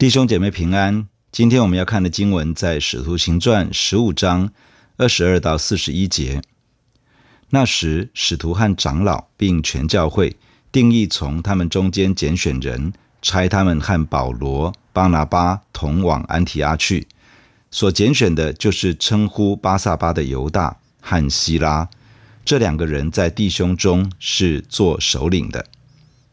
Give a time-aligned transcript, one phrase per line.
[0.00, 4.50] 弟兄姐妹平安，今天我们要看的经文在《使徒行传》十五章
[4.96, 6.40] 二十二到四十一节。
[7.50, 10.38] 那时，使徒和长老并全教会
[10.72, 17.06] 定义从他们中间拣选人，差他们和保罗、巴拿巴同往安提阿去。
[17.70, 21.86] 所拣选的就是称呼巴萨巴的犹大和西拉，
[22.42, 25.66] 这两个人在弟兄中是做首领的。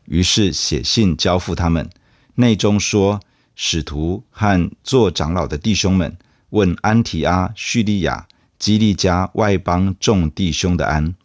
[0.06, 1.90] 于是写信交付他们，
[2.36, 3.20] 内中说。
[3.60, 6.16] 使徒和做长老的弟兄们
[6.52, 8.28] 问安提阿、叙利亚、
[8.60, 11.16] 基利家外邦众弟兄的安。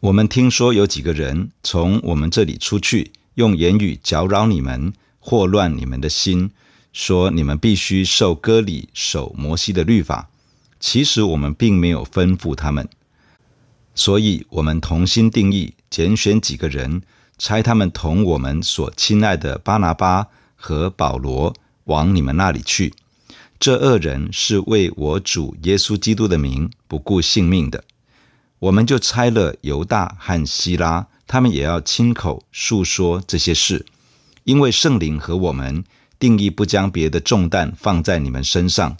[0.00, 6.50] 我们听说有几个人从我们这里出去，用言语搅扰你们，惑乱你们的心，
[6.94, 10.30] 说你们必须受割礼、守摩西的律法。
[10.80, 12.88] 其实我们并没有吩咐他们，
[13.94, 17.02] 所以我们同心定义拣选几个人，
[17.36, 20.28] 差他们同我们所亲爱的巴拿巴。
[20.64, 22.94] 和保罗往你们那里去，
[23.60, 27.84] 这二人是为我主耶稣基督的名不顾性命的。
[28.60, 33.84] 我们就差了犹大和希拉，他们也要亲口述说这些事，
[34.44, 35.84] 因为圣灵和我们
[36.18, 38.96] 定义不将别的重担放在你们身上，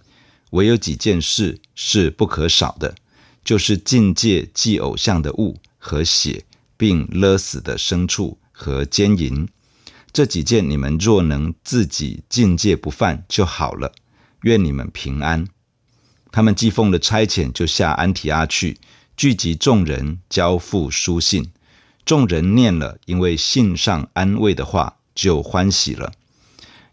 [0.51, 2.95] 唯有几件事是不可少的，
[3.43, 6.45] 就是禁戒祭偶像的物和血，
[6.77, 9.49] 并勒死的牲畜和奸淫。
[10.15, 13.93] 这几件你们若能自己禁戒不犯就好了，
[14.43, 15.49] 愿你们平安。
[16.31, 18.79] 他们既奉了差遣，就下安提阿去，
[19.17, 21.51] 聚集众人，交付书信。
[22.05, 26.13] 众人念了，因为信上安慰的话，就欢喜了。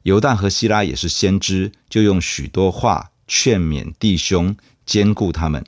[0.02, 5.63] 犹大和希拉也是先知，就用许多话劝勉弟兄，坚固他们。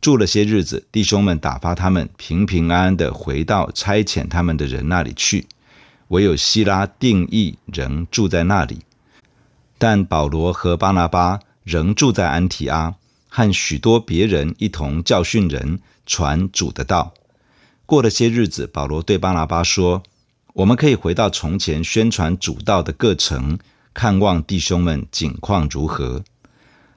[0.00, 5.46] 住了些日子，弟兄们打发他们平平安安的回到差遣他们的人那里去。
[6.08, 8.80] 唯有希拉定义仍住在那里，
[9.78, 12.94] 但保罗和巴拿巴仍住在安提阿，
[13.28, 17.12] 和许多别人一同教训人，传主的道。
[17.84, 20.02] 过了些日子，保罗对巴拿巴说
[20.54, 23.58] ：“我们可以回到从前宣传主道的各城，
[23.92, 26.24] 看望弟兄们景况如何。”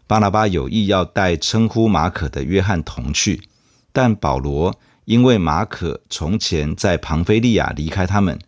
[0.07, 3.43] 巴拿巴有意要带称呼马可的约翰同去，
[3.91, 8.39] 但保罗因为马可从前在庞菲利亚离开他们。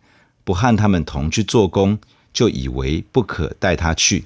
[0.44, 1.98] 不和他们同去做工，
[2.32, 4.24] 就以为不可带他去，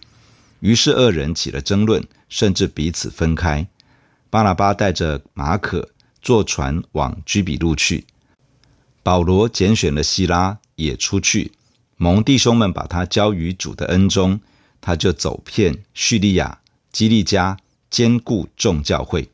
[0.60, 3.66] 于是二人起了争论，甚至彼此分开。
[4.30, 5.90] 巴拿巴带着马可
[6.20, 8.04] 坐船往居比路去，
[9.02, 11.52] 保罗拣选了西拉也出去，
[11.96, 14.40] 蒙弟兄们把他交于主的恩中，
[14.80, 16.58] 他就走遍叙利亚、
[16.90, 17.56] 基利家，
[17.88, 19.28] 坚固众教会。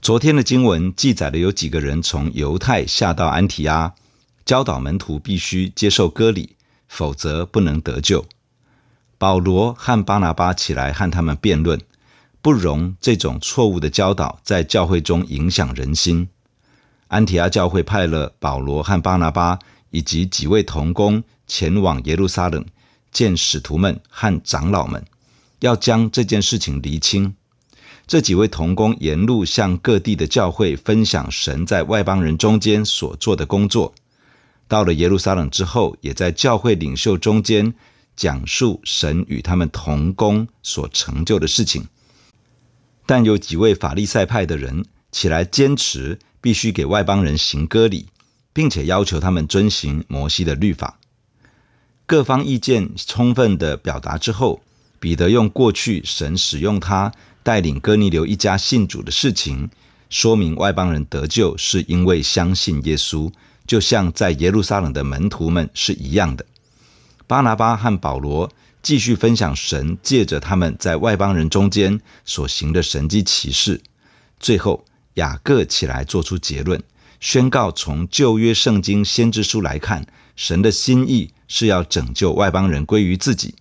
[0.00, 3.94] 昨天的经文记载了有几个人从犹太下到安提阿。
[4.44, 6.56] 教导门徒必须接受割礼，
[6.86, 8.24] 否则不能得救。
[9.16, 11.80] 保罗和巴拿巴起来和他们辩论，
[12.42, 16.28] 不容这种错误的教导在教会中影响人心。
[17.08, 19.58] 安提阿教会派了保罗和巴拿巴
[19.90, 22.64] 以及几位同工前往耶路撒冷
[23.12, 25.02] 见使徒们和长老们，
[25.60, 27.34] 要将这件事情厘清。
[28.06, 33.94] 这几位同工沿路向各地的教会分享神在外邦人中间所做的工作。
[34.66, 37.74] 到了耶路撒冷之后，也在教会领袖中间
[38.16, 41.86] 讲述神与他们同工所成就的事情。
[43.06, 48.06] 但有几位法利赛派的人起来坚持必须给外邦人行割礼，
[48.52, 50.98] 并且要求他们遵行摩西的律法。
[52.06, 54.62] 各方意见充分的表达之后，
[54.98, 59.68] 彼得用过去神使用他带领哥尼流一家信主的事情，
[60.08, 63.30] 说明外邦人得救是因为相信耶稣。
[63.66, 66.44] 就像在耶路撒冷的门徒们是一样的，
[67.26, 68.52] 巴拿巴和保罗
[68.82, 73.80] 继续分享神借着他们在外邦人中间所行的神迹奇事。
[74.38, 74.84] 最后，
[75.14, 76.82] 雅各起来做出结论，
[77.20, 80.06] 宣告从旧约圣经先知书来看，
[80.36, 83.54] 神的心意是要拯救外邦人归于自己。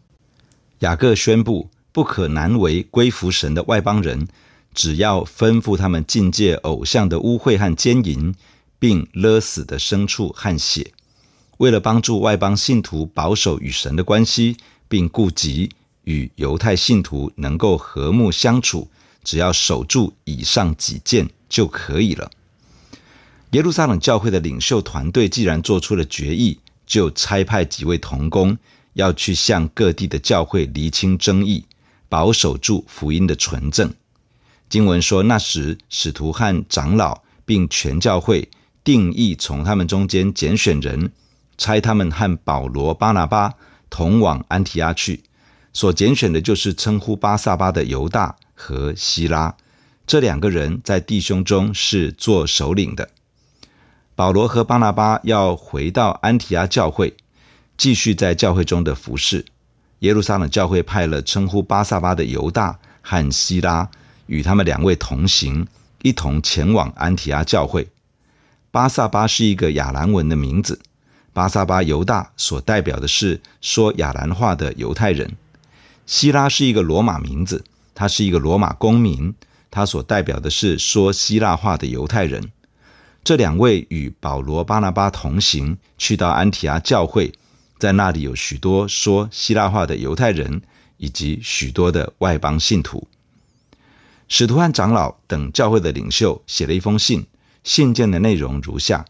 [0.79, 4.27] 雅各宣布，不可难为归服神的外邦人，
[4.73, 8.35] 只要吩咐他们禁戒偶像的污秽和奸淫。
[8.83, 10.91] 并勒死的牲畜和血，
[11.55, 14.57] 为了帮助外邦信徒保守与神的关系，
[14.89, 15.69] 并顾及
[16.03, 18.89] 与犹太信徒能够和睦相处，
[19.23, 22.29] 只要守住以上几件就可以了。
[23.51, 28.57] 耶路撒冷教会的领袖团队既然做出了决议，就差派几位同工
[28.95, 31.63] 要去向各地的教会厘清争议，
[32.09, 33.93] 保守住福音的纯正。
[34.67, 38.49] 经文说，那时使徒和长老并全教会。
[38.83, 41.11] 定义从他们中间拣选人，
[41.57, 43.53] 差他们和保罗、巴拿巴
[43.89, 45.23] 同往安提阿去，
[45.71, 49.55] 所拣选的就是称呼巴萨巴的犹大和希拉，
[50.05, 53.09] 这两个人在弟兄中是做首领的。
[54.15, 57.15] 保罗和巴拿巴要回到安提阿教会，
[57.77, 59.45] 继续在教会中的服侍。
[59.99, 63.89] 耶路撒冷教会派了称呼巴萨巴的犹大和希拉，
[64.27, 65.65] 与他们两位同行，
[66.01, 67.87] 一同前往安提阿教会。
[68.73, 70.79] 巴撒巴是一个亚兰文的名字，
[71.31, 75.37] 巴撒巴犹大所代表的是说亚兰话的犹太人。
[76.07, 79.35] 希拉是一个罗马名字，他是一个罗马公民，
[79.69, 82.51] 他所代表的是说希腊话的犹太人。
[83.23, 87.31] 这两位与保罗、巴拿巴同行，去到安提阿教会，
[87.77, 90.63] 在那里有许多说希腊话的犹太人，
[90.97, 93.07] 以及许多的外邦信徒。
[94.27, 97.23] 使徒和长老等教会的领袖写了一封信，
[97.63, 99.05] 信件的内容如下：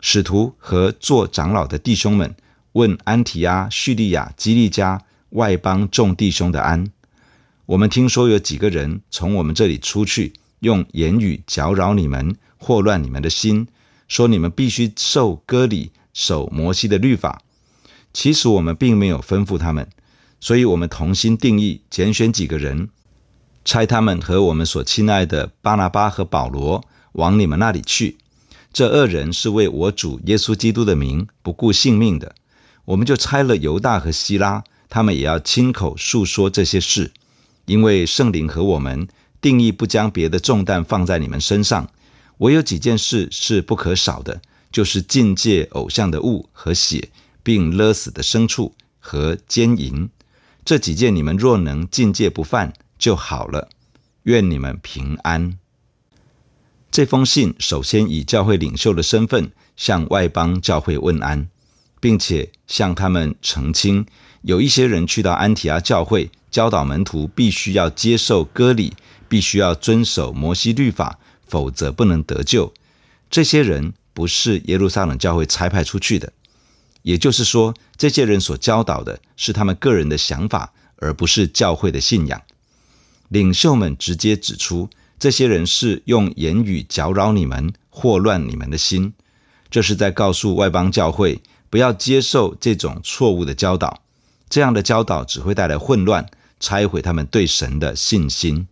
[0.00, 2.34] 使徒和做长老的弟兄们
[2.72, 6.90] 问安提阿、叙利亚、基利家外邦众弟兄的安。
[7.66, 12.36] 我们听说有几个人从我们这里出去，用言语搅扰你们。
[12.64, 13.66] 祸乱你们的心，
[14.06, 17.42] 说你们必须受割礼，守摩西的律法。
[18.12, 19.88] 其实我们并没有吩咐他们，
[20.38, 22.88] 所以我们同心定义拣选几个人，
[23.64, 28.16] 差他们和我们所亲爱的巴拿巴和保罗往你们那里去。
[28.72, 32.34] 这二人是为我主耶稣基督的名不顾性命的。
[32.86, 37.12] 我们就差了犹大和希拉，他们也要亲口述说这些事，
[37.66, 39.06] 因为圣灵和我们
[39.40, 41.88] 定义不将别的重担放在你们身上。
[42.38, 44.40] 唯有几件事是不可少的，
[44.72, 47.10] 就是禁戒偶像的物和血，
[47.42, 50.08] 并勒死的牲畜和奸淫。
[50.64, 53.68] 这几件你们若能禁戒不犯就好了。
[54.24, 55.58] 愿你们平安。
[56.92, 61.48] 这封信首先以教会领袖的身份向外邦教会问安，
[62.00, 64.06] 并且向他们澄清，
[64.42, 68.92] 有一些人去到安提阿教会教导门徒，必须要接受割礼，
[69.26, 71.18] 必须要遵守摩西律法。
[71.44, 72.72] 否则不能得救。
[73.28, 76.32] 这些人不是耶路撒冷教会差派出去的，
[77.02, 82.40] 也就是说，这些人所教导的是他们个人的想法，而不是教会的信仰。
[83.28, 84.88] 领袖们直接指出，
[85.22, 89.12] 这些人是用言语搅扰你们，祸乱你们的心。
[89.70, 91.40] 这是在告诉外邦教会，
[91.70, 94.00] 不要接受这种错误的教导。
[94.50, 96.28] 这样的教导只会带来混乱，
[96.58, 98.66] 拆毁他们对神的信心。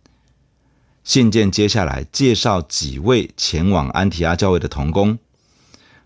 [1.05, 5.17] 信件接下来介绍几位前往安提阿教会的同工，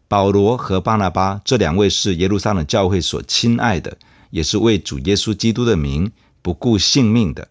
[0.07, 3.97] 保罗和巴拿巴这两位是耶路撒冷教会所亲爱的，
[4.29, 6.11] 也是为主耶稣基督的名
[6.43, 7.47] 不顾性命的。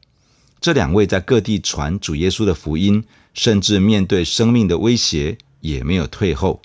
[0.64, 6.62] 这两位在各地传主耶稣的福音，甚至面对生命的威胁也没有退后。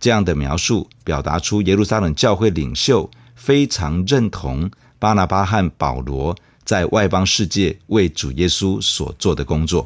[0.00, 6.34] 这样的描述表达出耶路撒冷教会领袖非常认同巴拿巴和保罗
[6.64, 9.84] 在外邦世界为主耶稣所做的工作。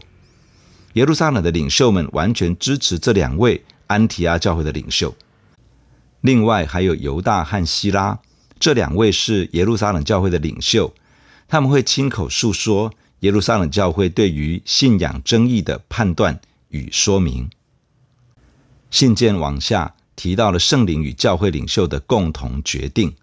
[0.93, 5.13] 耶路撒冷的领袖们完全支持这两位安提阿教会的领袖。
[6.21, 8.17] 另外还有犹大和希拉，
[8.61, 10.95] 这两位是耶路撒冷教会的领袖，
[11.49, 17.49] 他们会亲口述说耶路撒冷教会对于信仰争议的判断与说明。
[18.91, 23.15] 信件往下提到了圣灵与教会领袖的共同决定，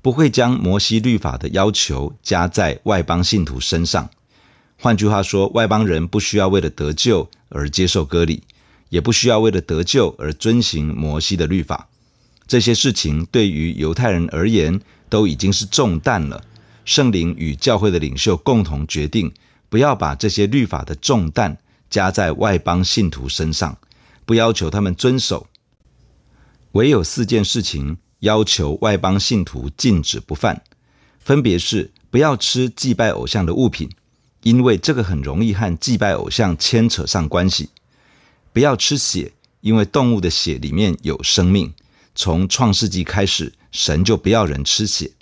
[0.00, 4.08] 不会将摩西律法的要求加在外邦信徒身上。
[4.78, 8.42] 换句话说，外邦人不需要为了得救而接受割礼，
[8.88, 11.88] 也不需要为了得救而遵行摩西的律法。
[12.46, 16.44] 这些事情对于犹太人而言都已经是重担了。
[16.90, 19.32] 圣灵与教会的领袖共同决定，
[19.68, 21.56] 不要把这些律法的重担
[21.88, 23.78] 加在外邦信徒身上，
[24.26, 25.46] 不要求他们遵守。
[26.72, 30.64] 唯有四件事情要求外邦信徒禁止不犯，
[31.20, 33.88] 分别是不要吃祭拜偶像的物品。
[34.42, 37.68] 因为这个很容易和祭拜偶像牵扯上关系。
[38.52, 41.72] 不要吃血，因为动物的血里面有生命。
[42.16, 45.12] 从创世纪开始，神就不要人吃血。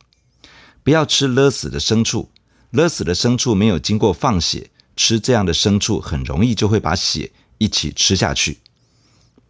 [0.88, 2.30] 不要吃勒死的牲畜，
[2.70, 8.56] 勒死的牲畜没有经过放血，吃这样的牲畜很容易就会把血一起吃下去。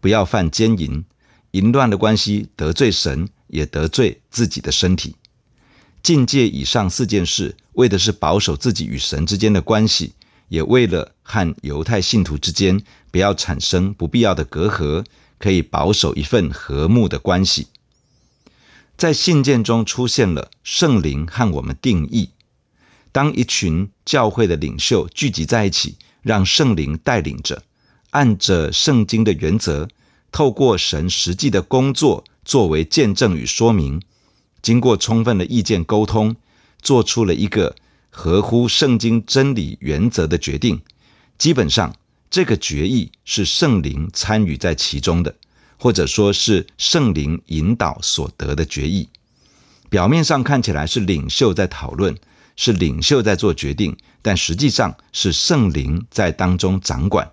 [0.01, 1.05] 不要犯奸淫，
[1.53, 5.15] 淫乱的关系得罪神，也得罪自己的身体。
[6.03, 10.15] 禁戒以上四件事，为的是保守自己与神之间的关系，
[10.49, 15.05] 也为了和犹太信徒之间不要产生不必要的隔阂，
[15.39, 17.69] 可以保守一份和睦的关系。
[18.99, 22.31] 在信件中出现了圣灵和我们定义。
[23.13, 27.63] 当一群教会的领袖聚集在一起，让圣灵带领着，
[28.11, 29.89] 按着圣经的原则，
[30.33, 34.03] 透过神实际的工作作为见证与说明。
[34.61, 36.35] 经过充分的意见沟通，
[36.83, 37.77] 做出了一个
[38.11, 40.83] 合乎圣经真理原则的决定。
[41.39, 41.95] 基本上，
[42.29, 45.37] 这个决议是圣灵参与在其中的，
[45.79, 49.09] 或者说是圣灵引导所得的决议。
[49.89, 52.15] 表面上看起来是领袖在讨论，
[52.57, 57.31] 是领袖在做决定，但实际上是圣灵在当中掌管。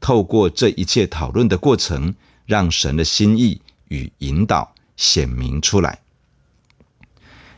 [0.00, 2.14] 透过这一切讨论的过程，
[2.46, 5.98] 让神的心意与引导显明出来。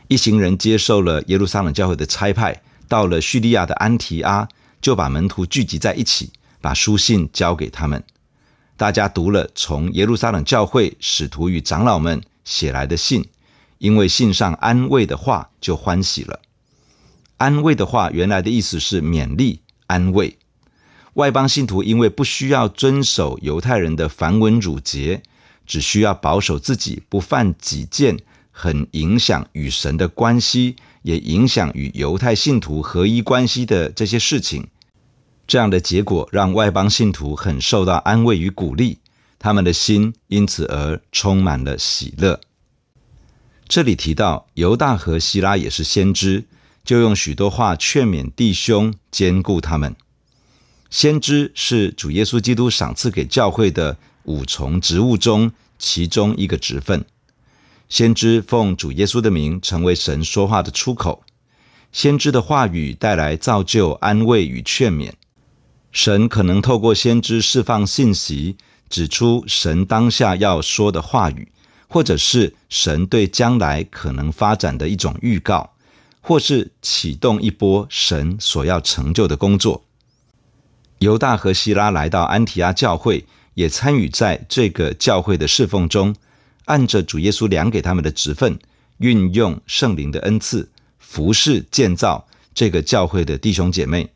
[0.09, 4.49] 一行人接受了耶路撒冷教会的差派，到了叙利亚的安提阿，
[4.81, 8.03] 就把门徒聚集在一起，把书信交给他们。
[8.83, 13.23] 大家读了从耶路撒冷教会使徒与长老们写来的信，
[13.77, 16.41] 因为信上安慰的话，就欢喜了。
[17.37, 20.37] 安慰的话原来的意思是勉励、安慰。
[21.13, 25.23] 外邦信徒因为不需要遵守犹太人的繁文缛节，
[25.65, 28.19] 只需要保守自己不犯几件
[28.51, 34.67] 很影响与神的关系，也影响与犹太信徒合一关系的这些事情。
[35.45, 38.99] 这样的结果让外邦信徒很受到安慰与鼓励，
[39.37, 42.39] 他们的心因此而充满了喜乐。
[43.67, 46.45] 这里提到犹大和希拉也是先知，
[46.83, 49.95] 就用许多话劝勉弟兄，坚固他们。
[50.89, 57.03] 先知是主耶稣基督赏赐给教会的五重职务中其中一个职分。
[57.89, 61.23] 先知奉主耶稣的名成为神说话的出口。
[61.91, 65.11] 先知的话语带来造就、安慰与劝勉。
[65.93, 68.57] 神可能透过先知释放信息，
[68.89, 71.47] 指出神当下要说的话语，
[71.87, 75.71] 或者是神对将来可能发展的一种预告，
[76.19, 79.83] 或是启动一波神所要成就的工作。
[80.97, 83.23] 犹大和希拉来到安提阿教会，
[83.53, 86.15] 也参与在这个教会的侍奉中，
[86.65, 88.57] 按着主耶稣量给他们的职分，
[88.97, 94.09] 运用圣灵的恩赐，服侍建造这个教会的弟兄姐妹，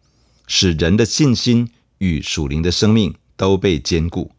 [0.48, 4.32] 使人的信心与属灵的生命都被坚固。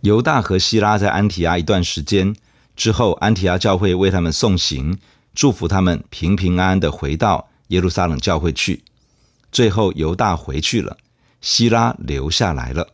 [0.00, 2.34] 犹大和希拉在安提阿一段时间
[2.74, 4.98] 之后，安提阿教会为他们送行，
[5.34, 8.82] 祝福他们平平安安的回到耶路撒冷教会去。
[9.50, 10.96] 最后，犹大回去了。
[11.40, 12.88] 希拉留下来了。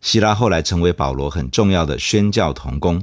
[0.00, 3.02] 希拉后来成为保罗很重要的宣教同工。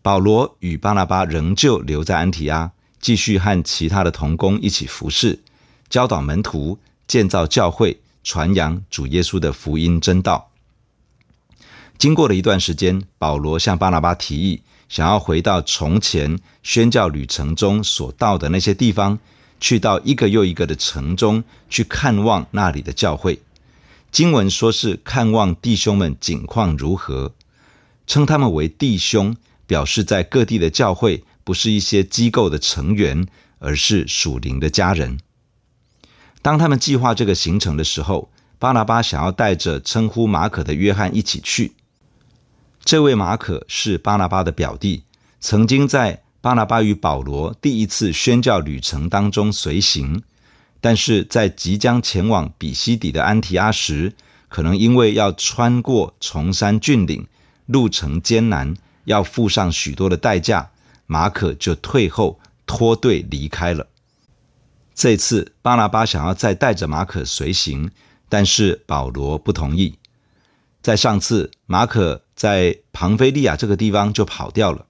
[0.00, 5.40] 保罗与巴拿巴仍旧留在安提阿，继续和其他的同工一起服侍，
[5.90, 10.50] 教导门徒，建造教会，传扬主耶稣的福音真道。
[11.96, 19.18] 经过了一段时间，保罗向巴拿巴提议，想要回到从前宣教旅程中所到的那些地方，
[19.58, 23.40] 去到一个又一个的城中去看望那里的教会。
[24.12, 27.34] 经文说是看望弟兄们景况如何，
[28.06, 29.36] 称他们为弟兄，
[29.66, 33.26] 表示在各地的教会不是一些机构的成员，
[33.58, 35.18] 而是属灵的家人。
[36.40, 41.74] 当他们计划这个行程的时候，巴拿巴想要带着称呼马可的约翰一起去。
[42.84, 45.02] 这位马可是巴拿巴的表弟，
[45.40, 50.22] 曾经在巴拿巴与保罗第一次宣教旅程当中随行。
[50.80, 54.14] 但是在即将前往比西底的安提阿时，
[54.48, 57.26] 可能因为要穿过崇山峻岭，
[57.66, 60.70] 路程艰难，要付上许多的代价，
[61.06, 63.88] 马可就退后脱队离开了。
[64.98, 67.88] 这次巴拿巴想要再带着马可随行，
[68.28, 69.96] 但是保罗不同意。
[70.82, 74.86] 在上次马可在庞菲利亚这个地方就跑掉了，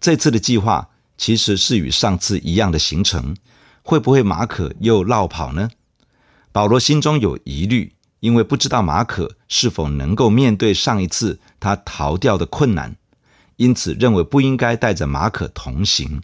[0.00, 3.36] 这次的计划其实是与上次一样的行程。
[3.82, 5.70] 会不会马可又落跑呢？
[6.52, 12.94] 保罗心中有疑虑，因为不知道马可是否能够面对上一次他逃掉的困难，
[13.56, 16.22] 因此认为不应该带着马可同行。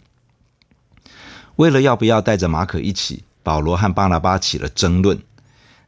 [1.59, 5.21] 为了要不要带着马可一起，保罗和巴拿巴起了争论，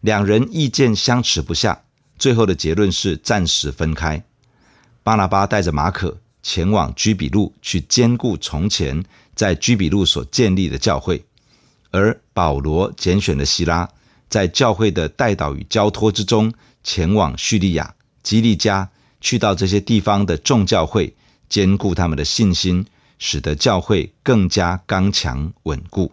[0.01, 1.83] 两人意见相持不下，
[2.19, 4.21] 最后的结论是暂时分开。
[5.01, 9.01] 巴拿巴带着马可前往居比路去兼顾从前
[9.33, 11.23] 在居比路所建立的教会。
[11.91, 13.87] 而保罗拣选了希拉，
[14.27, 18.89] 在教会的代祷与交托之中，前往叙利亚、基利家，
[19.21, 21.15] 去到这些地方的众教会，
[21.47, 22.85] 兼顾他们的信心，
[23.23, 26.11] 使得教会更加刚强稳固。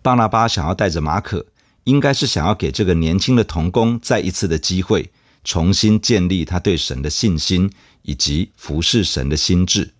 [0.00, 1.44] 巴拿巴想要带着马可，
[1.82, 5.10] 应该是想要给这个年轻的童工再一次的机会，
[5.42, 7.68] 重新建立他对神的信心
[8.02, 9.92] 以及服侍神的心志。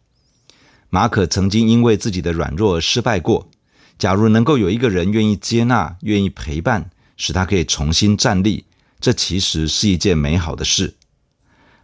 [0.89, 3.51] 马可曾经因为自己的软弱而失败过。
[3.99, 8.65] 假如能够有一个人愿意接纳、愿意陪伴，使他可以重新站立，
[9.01, 10.95] 这其实是一件美好的事。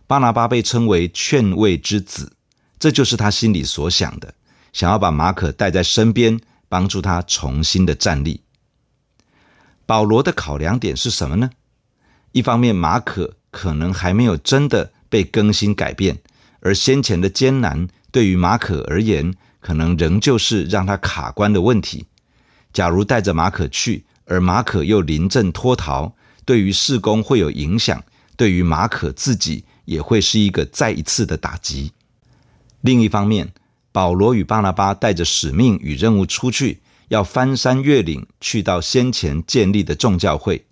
[0.06, 2.35] 巴拿巴被称为劝慰之子，
[2.84, 4.34] 这就是他心里所想的，
[4.74, 6.38] 想要把马可带在身边，
[6.68, 8.42] 帮助他重新的站立。
[9.86, 11.48] 保罗的考量点是什么呢？
[12.32, 16.18] 一方面，马可可能还没有真的被更新改变，
[16.60, 22.04] 而先前的艰难对于马可而言，可能仍旧是让他卡关的问题。
[22.74, 26.14] 假如带着马可去，而马可又临阵脱逃，
[26.44, 28.04] 对于事工会有影响，
[28.36, 31.90] 对于马可自己也会是一个再一次的打击。
[32.84, 33.54] 另一方面，
[33.92, 40.66] 保罗与巴拿巴带着使命与任务出去，要翻山越岭，去到先前建立的众教会。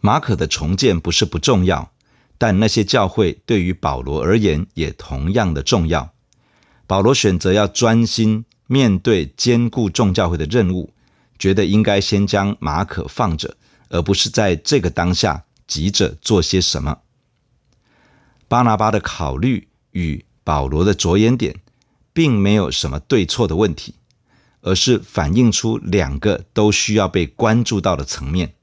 [0.00, 1.92] 马可的重建不是不重要，
[2.38, 6.14] 但那些教会对于保罗而言也同样的重要。
[6.86, 10.94] 保罗选择要专心面对兼顾众教会的任务，
[11.38, 13.58] 觉得应该先将马可放着，
[13.90, 17.00] 而不是在这个当下急着做些什么。
[18.48, 21.54] 巴拿巴的考虑与保罗的着眼点。
[22.12, 23.94] 并没有什么对错的问题，
[24.62, 28.54] 而是反映出两个都需要被关注到的层面。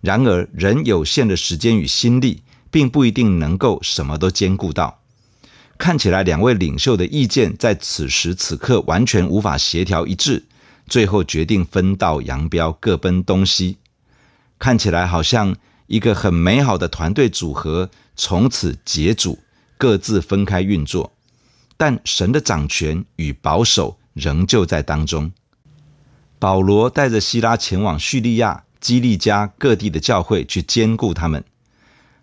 [0.00, 5.00] 然而，人有限的时间与心力，并不一定能够什么都兼顾到。
[5.76, 10.46] 看起来，两位领袖的意见在此时此刻完全无法协调一致，
[10.86, 13.78] 最后决定分道扬镳，各奔东西。
[14.60, 15.56] 看起来好像
[15.88, 19.40] 一个很美好的团队组合，从此解组，
[19.78, 21.14] 各自分开运作。
[21.78, 25.30] 但神的掌权与保守仍旧在当中。
[26.40, 31.44] 保罗带着希拉前往叙利亚、基利家各地的教会去兼顾他们。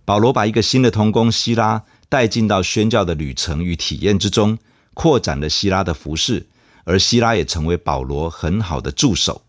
[0.04, 4.58] 保罗把一个新的同工希拉带进到宣教的旅程与体验之中，
[4.94, 6.48] 扩展了希拉的服事，
[6.84, 9.44] 而希拉也成为保罗很好的助手。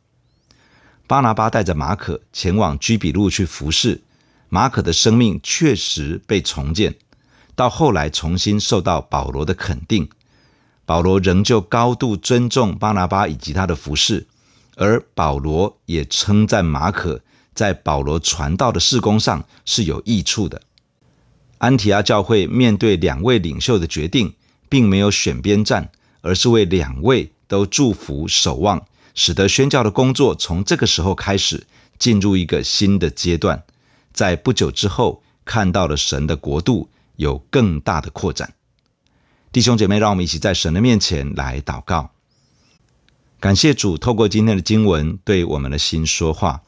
[1.09, 4.03] 巴拿巴带着马可前往居比路去服事，
[4.49, 6.95] 马可的生命确实被重建。
[7.57, 10.09] 到后来重新受到保罗的肯定，
[10.85, 14.27] 保罗仍旧高度尊重巴拿巴以及他的服饰，
[14.77, 17.23] 而保罗也称赞马可
[17.55, 20.61] 在保罗传道的事工上是有益处的。
[21.57, 24.35] 安提阿教会面对两位领袖的决定，
[24.69, 25.91] 并没有选边站，
[26.21, 31.67] 而是为两位都祝福守望，使得宣教的工作从这个时候开始
[31.99, 33.63] 进入一个新的阶段，
[34.13, 36.91] 在不久之后看到了神的国度。
[37.17, 38.55] 有更大的扩展，
[39.53, 42.11] 弟兄姐妹，让我们一起在神的面前来祷告，
[43.41, 46.63] 感谢主透过今天的经文对我们的心说话。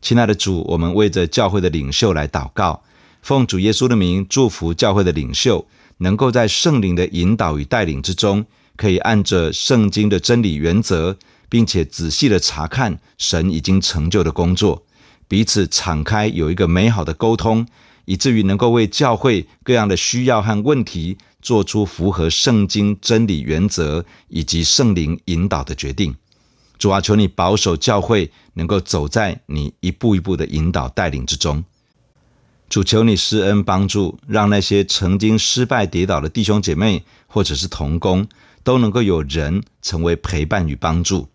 [0.00, 2.82] 亲爱的主，我们为着教会的领袖来祷告，
[3.22, 5.66] 奉主耶稣的名祝福教会的领袖，
[5.98, 8.44] 能够在圣灵的引导与带领之中，
[8.76, 11.16] 可以按着圣经的真理原则，
[11.48, 14.84] 并且仔细的查看神已经成就的工作，
[15.26, 17.66] 彼此敞开，有一个美好的沟通。
[18.04, 26.14] 以至于能够为教会各样的需要和问题做出符合圣经真理原则以及圣灵引导的决定。
[26.78, 31.64] 主啊，求你保守教会能够走在你一步一步的引导带领之中。
[32.68, 38.26] 主，求你施恩帮助，让那些曾经失败跌倒的弟兄姐妹或者是同工，
[38.64, 41.28] 都能够有人成为陪伴与帮助，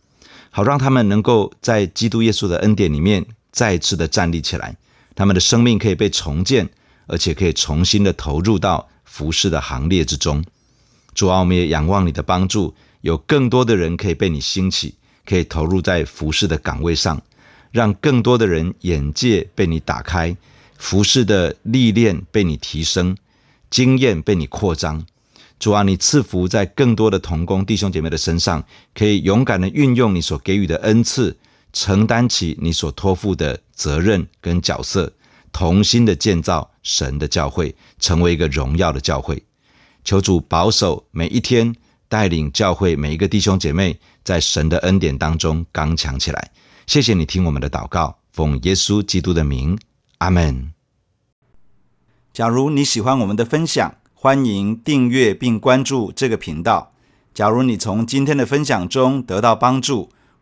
[0.50, 4.76] 好让他们能够在基督耶稣的恩典里面再次的站立起来。
[5.20, 6.70] 他们的生命可以被重建，
[7.06, 10.42] 而且可以重新的投入到服事的行列之中。
[11.14, 17.22] 主啊，我们也仰望你的帮助，有更多的人可以被你兴起，可以投入在服事的岗位上，
[17.70, 20.38] 让更多的人眼界被你打开，
[20.78, 23.18] 服事的历练被你提升，
[23.70, 25.06] 经验被你扩张。
[25.60, 28.64] 主啊，你赐福在更多的同工弟兄姐妹的身上，
[28.96, 31.36] 可以勇敢的运用你所给予的恩赐。
[31.72, 35.14] 承担起你所托付的责任跟角色，
[35.52, 39.44] 同心的建造神的教会，成为一个荣耀的教会。
[40.04, 41.76] 求主保守每一天，
[42.08, 46.52] 带领教会每一个弟兄姐妹，在神的恩典当中刚强起来。
[46.88, 49.78] 谢谢你听我们的祷告，奉耶稣基督的名，
[50.20, 50.74] 阿门。
[52.34, 56.94] 假如你喜欢我们的分享，欢迎订阅并关注这个频道。
[57.34, 60.10] 假如你从今天的分享中得到帮助，